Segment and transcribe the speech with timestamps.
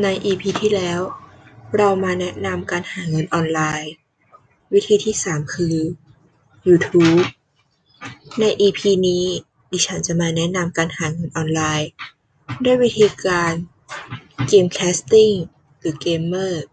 [0.00, 1.00] ใน EP ที่แล้ว
[1.76, 3.92] เรามาแนะนำการหาเงินออนไลน์
[4.72, 5.76] วิธีที่ 3 คือ
[6.68, 7.24] YouTube
[8.40, 9.24] ใน EP นี้
[9.72, 11.90] ดิฉันจะมาแนะนำการหาเงินออนไลน์
[12.64, 13.52] ด้วยวิธีการ
[14.48, 15.32] game casting
[15.78, 16.64] หรือเกมเมอร์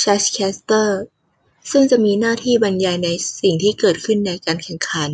[0.00, 0.88] Chatcaster
[1.70, 3.08] ซึ่งจะมีหน้าที่บรรยายใน
[3.40, 5.10] สิ่งที่เกิดขึ้นในการแข่งขัน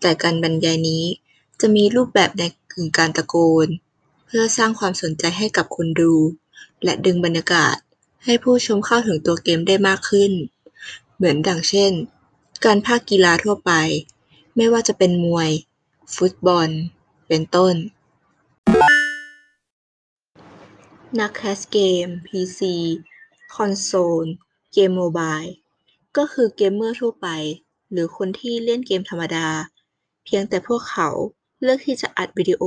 [0.00, 1.04] แต่การบรรยายนี้
[1.60, 2.42] จะมีรูปแบบใน
[2.72, 3.68] กึ่งการตะโกน
[4.26, 6.14] เพื่อสร้างความสนใจให้กับคนดู
[6.84, 7.76] และดึงบรรยากาศ
[8.24, 10.32] ให้ผู้ชมเข้าถึงตัวเกมได้มากขึ้น
[11.16, 11.92] เหมือนดังเช่น
[12.64, 13.72] การพากย์กีฬาทั่วไป
[14.56, 15.50] ไม่ว่าจะเป็นมวย
[16.16, 16.68] ฟุตบอล
[17.28, 17.76] เป็นต้น
[21.20, 22.60] นัก cast เกม PC
[23.54, 24.26] console
[24.72, 25.40] เกม mobile
[26.16, 27.28] ก็คือเกมเมอร์ทั่วไป
[27.90, 29.48] หรือคนที่เล่นเกมธรรมดา
[30.24, 31.08] เพียงแต่พวกเขา
[31.60, 32.62] เลือกที่จะอัดวิดีโอ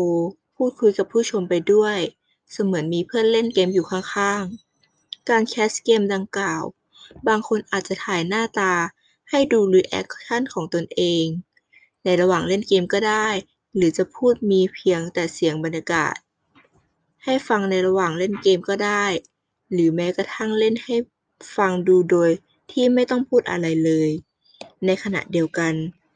[0.56, 1.98] พูดคุยกับผู้ชมไปด้วย
[2.52, 6.64] เสมือนมีเพื่อนเล่นเกมอยู่ข้างๆ การ cast เกมดังกล่าว
[7.28, 8.74] บางคนอาจจะถ่ายหน้าตา
[9.30, 11.26] ให้ดู reaction ของตนเอง
[12.04, 13.28] ในระหว่างเล่นเกมก็ได้
[13.76, 16.16] หรือจะพูดมีเพียงแต่เสียงบรรยากาศ
[17.30, 19.06] ให้ฟังในระหว่างเล่นเกมก็ได้
[19.72, 20.96] หรือแม้กระทั่งเล่นให้
[21.58, 22.30] ฟังดูโดย
[22.72, 24.10] ที่ไม่ต้องพูดอะไรเลย
[24.86, 25.74] ในขณะเดียวกัน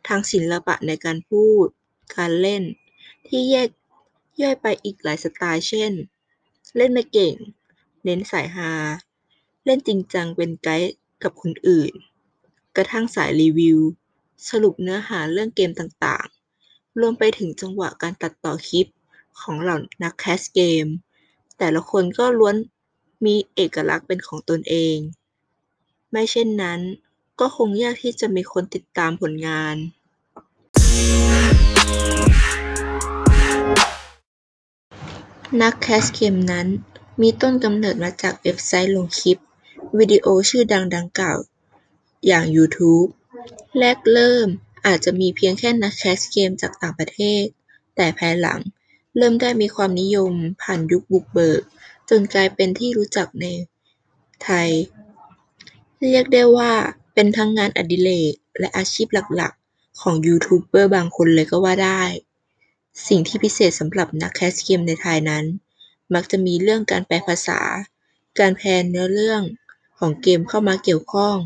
[0.08, 1.66] ทางศิลปะในการพูด
[2.16, 2.64] การเล่น
[3.28, 3.70] ที่แยก
[4.42, 5.92] ย่อยไปอีกหลายสไตล์เช่น
[6.78, 7.36] เล่นไม่เก่ง
[8.04, 8.72] เน้นสายฮา
[9.66, 11.92] เล่นจริงจังเป็นไกด์กับคนอื่น
[12.76, 13.80] กระทั่งสายรีวิว
[14.50, 18.88] สรุปเนื้อหาเรื่องเกมต่างๆ รวมไปถึงจังหวะการตัดต่อคลิป
[19.40, 20.86] ของเหล่านักแคสเกม
[21.58, 22.56] แต่ละคนก็ล้วน
[23.25, 24.97] มีเอกลักษณ์เป็นของตนเอง
[26.12, 26.80] ไม่เช่นนั้น
[27.40, 29.75] ก็คงยากที่จะมีคนติดตามผลงาน
[35.62, 36.68] นักแคสเกมนั้น
[37.22, 39.38] มีต้นกำเนิดมาจากเว็บไซต์ลงคลิป
[39.97, 41.38] วิดีโอชื่อดังดังกล่าว
[42.28, 43.09] อย่าง YouTube
[43.80, 44.47] แรกเริ่ม
[44.86, 47.44] อาจจะมีเพียงแค่นักแคสเกมจากต่างประเทศ
[47.96, 48.59] แต่ภายหลัง
[49.18, 51.62] เริ่มได้มีความนิยมผ่านยุคบุกเบิก
[52.10, 53.46] จนกลายเป็นที่รู้จักใน
[54.44, 54.70] ไทย
[56.02, 56.72] เรียกได้ว่า
[57.14, 62.04] เป็นทั้งงานอดิเรกและอาชีพหลัก ๆ ของยูทูบเบอร์บางคนเลยก็ว่าได้
[63.08, 65.46] สิ่งที่พิเศษสำหรับนัก cast เกมในไทยนั้น
[66.14, 67.60] มักจะมีเรื่องการแปลภาษา
[68.40, 69.42] การแปลเนื้อเรื่อง
[70.00, 71.38] ของเกมเข้ามาเกี่ยวข้อง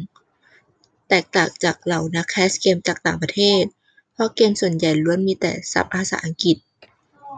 [1.09, 3.64] แตกต่างจากเหล่านัก cast เกมจากต่างประเทศ
[4.14, 6.58] เพราะเกมส่วนใหญ่ล้วนมีแต่ศัพท์ภาษาอังกฤษ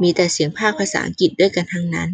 [0.01, 2.11] มีแต่เสียงพากย์ภาษาอังกฤษด้วยกันทั้งนั้น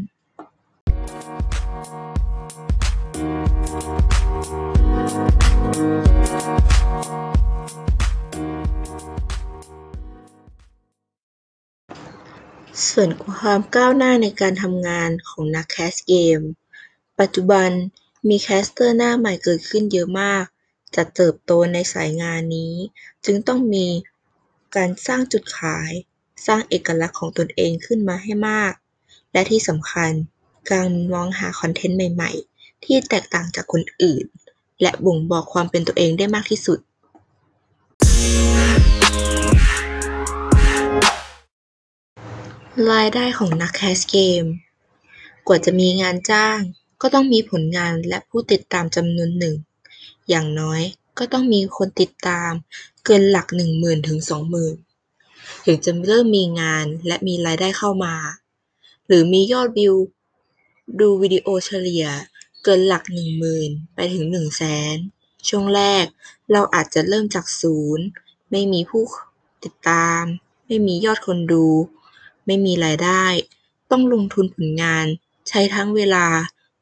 [12.90, 16.40] ส่วนความก้าวหน้าในการทำงานของนัก cast เกม
[17.20, 17.70] ปัจจุบัน
[18.30, 20.44] มี caster หน้าใหม่เกิดขึ้นเยอะมาก
[20.96, 22.74] จะเติบโตในสายงานนี้
[23.26, 23.88] จึงต้องมี
[24.76, 25.92] การสร้างจุดขาย
[26.46, 28.74] สร้างเอกลักษณ์ของตนเองขึ้นมาให้มาก
[29.34, 30.12] และที่สำคัญ
[30.72, 34.26] การมองหา content ใหม่ ๆ ที่แตกต่างจากคนอื่น
[34.82, 36.80] และบ่งบอกความเป็นตัวเองได้มากที่สุด
[42.92, 44.44] รายได้ของนักแคสเกม
[45.48, 46.60] กว่าจะมีงานจ้าง
[47.02, 49.56] ก็ต้องมีผลงานและผู้ติดตามจำนวนหนึ่ง
[50.30, 50.82] อย่างน้อย
[51.18, 52.52] ก็ต้องมีคนติดตาม
[53.06, 54.76] เกินหลักหนึ่งหมื่นถึงสองหมื่น
[55.66, 58.16] ถึงจะเริ่มมีงานและมีรายได้เข้ามา
[59.08, 59.96] หรือมียอดวิว
[61.00, 62.06] ดูวิดีโอเฉลี่ย
[62.64, 64.64] เกินหลักหนึ่งหมื่นไปถึงหนึ่งแส
[64.94, 64.96] น
[65.48, 66.06] ช่วงแรก
[66.52, 68.06] เราอาจจะเริ่มจากศูนย์
[68.52, 69.04] ไม่มีผู้
[69.64, 70.24] ติดตาม
[70.68, 71.68] ไม่มียอดคนดู
[72.46, 73.26] ไม่มีรายได้
[73.92, 75.06] ต้องลงทุนผลงาน
[75.48, 76.26] ใช้ทั้งเวลา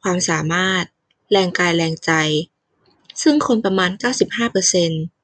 [0.02, 0.84] ความสามารถ
[1.32, 2.12] แรงกายแรงใจ
[3.22, 3.92] ซึ่งคนประมาณ
[4.62, 5.21] 95%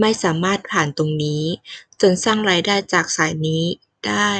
[0.00, 1.42] ไม่สามารถผ่านตรงนี้
[2.00, 3.64] จนสร้างรายได้จากสายนี้
[4.06, 4.30] ได้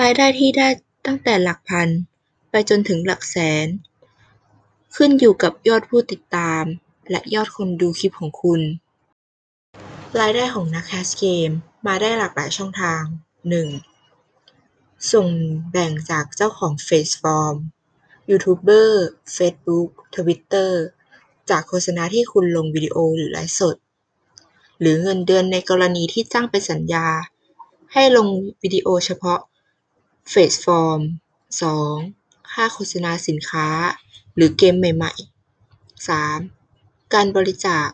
[0.00, 0.68] รายได้ที่ได้
[1.06, 1.88] ตั้งแต่หลักพัน
[2.50, 3.66] ไปจนถึงหลักแสน
[4.96, 6.64] ขึ้นอยู่กับยอดผู้ติดตาม
[7.10, 8.60] และยอดคนดูคลิปของคุณ
[10.20, 11.50] รายได้ของนัก cast เกม
[11.86, 13.02] มาได้หลากหลายช่องทาง
[14.28, 15.12] 1.
[15.12, 15.28] ส่วน
[15.70, 17.56] แบ่งจากเจ้าของ platform
[18.30, 20.82] YouTuber Facebook Twitter
[21.50, 23.76] จากโฆษณาที่คุณลงวิดีโอหรือไลฟ์สด
[24.82, 27.06] หรือเงินเดือนในกรณีที่จ้างเป็นสัญญา
[27.92, 28.28] ให้ลง
[28.62, 29.40] วิดีโอเฉพาะ
[30.30, 31.00] เฟซฟอร์ม
[31.74, 32.52] 2.
[32.52, 33.68] ค่าโฆษณาสินค้า
[34.34, 35.12] หรือเกมใหม่
[35.60, 36.08] ๆ
[36.38, 37.14] 3.
[37.14, 37.88] การบริจาค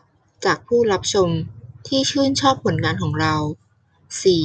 [0.45, 1.29] จากผู้รับชม
[1.87, 3.35] ที่ชื่นชอบผลงานของเรา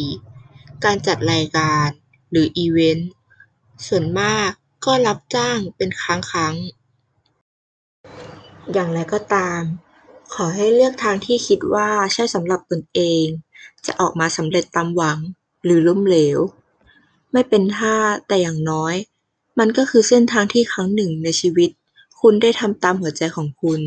[0.07, 0.85] 4.
[0.85, 1.89] การจัดรายการ
[2.31, 3.11] หรืออีเวนต์
[3.87, 4.49] ส่วนมาก
[4.85, 6.55] ก็รับจ้างเป็นครั้งครั้ง
[8.73, 9.63] อย่างไรก็ตาม
[10.33, 13.25] ขอให้เลือกทางที่คิดว่าใช่สำหรับตนเอง
[13.87, 15.19] จะออกมาสำเร็จตามหวัง
[15.65, 16.39] หรือล้มเหลว
[17.33, 18.95] ไม่เป็นท่าแต่อย่างน้อย
[19.59, 21.71] มันก็คือเส้นทางที่ครั้งหนึ่งในชีวิต
[22.21, 23.81] คุณได้ทำตามหัวใจของคุณ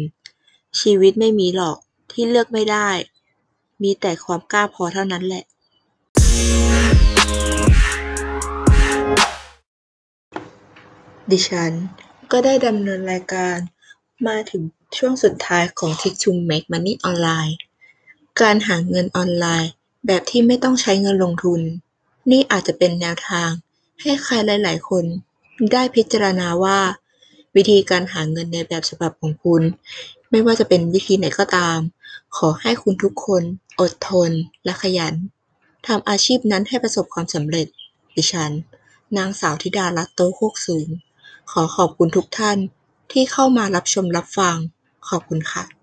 [0.80, 1.78] ชีวิตไม่มีหรอก
[2.12, 2.90] ที่เลือกไม่ได้
[3.84, 5.44] มีแต่ความกล้าพอเท่านั้นแหละ
[11.32, 11.74] ดิฉัน
[12.32, 13.58] ก็ได้ดำเนินรายการ
[14.26, 14.64] มาถึง
[14.98, 17.54] ช่วงสุดท้ายของ Trick to Make Money Online
[18.42, 19.72] การหาเงินออนไลน์
[20.08, 21.62] แบบที่ไม่ต้องใช้เงินลงทุน
[22.32, 23.50] นี่อาจจะเป็นแนวทาง
[24.02, 24.34] ให้ใคร
[24.64, 25.06] หลาย ๆ คน
[25.72, 26.80] ได้พิจารณาว่า
[27.56, 29.62] วิธีการหาเงินในแบบฉบับของคุณ
[30.30, 31.80] ไม่ว่าจะเป็นวิธีไหนก็ตาม
[32.38, 33.44] ขอให้คุณทุกคน
[33.80, 34.32] อดทน
[34.66, 35.16] และขยัน
[35.88, 37.68] ทำอาชีพนั้นให้ประสบความสำเร็จ
[38.16, 38.52] ดิฉัน
[39.18, 40.88] นางสาวธิดารัตน์โตโคกสูง
[41.52, 42.58] ขอขอบคุณทุกท่าน
[43.12, 44.56] ที่เข้ามารับชมรับฟัง
[45.10, 45.77] ขอบคุณค่ะ